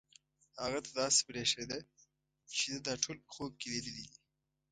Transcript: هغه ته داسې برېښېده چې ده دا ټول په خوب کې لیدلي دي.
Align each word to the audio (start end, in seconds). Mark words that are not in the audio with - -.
هغه 0.61 0.79
ته 0.85 0.91
داسې 1.01 1.19
برېښېده 1.27 1.79
چې 2.55 2.65
ده 2.73 2.79
دا 2.87 2.93
ټول 3.03 3.17
په 3.25 3.29
خوب 3.35 3.51
کې 3.59 3.67
لیدلي 3.73 4.03
دي. 4.11 4.17